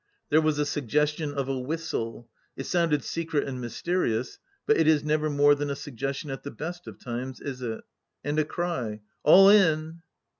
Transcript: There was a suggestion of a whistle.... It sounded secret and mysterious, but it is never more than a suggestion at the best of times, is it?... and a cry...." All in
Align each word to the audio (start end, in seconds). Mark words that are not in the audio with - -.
There 0.31 0.41
was 0.41 0.57
a 0.57 0.65
suggestion 0.65 1.31
of 1.35 1.47
a 1.47 1.59
whistle.... 1.59 2.27
It 2.57 2.63
sounded 2.65 3.03
secret 3.03 3.47
and 3.47 3.61
mysterious, 3.61 4.39
but 4.65 4.77
it 4.77 4.87
is 4.87 5.03
never 5.03 5.29
more 5.29 5.53
than 5.53 5.69
a 5.69 5.75
suggestion 5.75 6.31
at 6.31 6.41
the 6.41 6.49
best 6.49 6.87
of 6.87 6.97
times, 6.99 7.39
is 7.39 7.61
it?... 7.61 7.81
and 8.23 8.39
a 8.39 8.43
cry...." 8.45 9.01
All 9.23 9.47
in 9.47 10.01